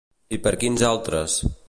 [0.37, 1.37] I per quins altres?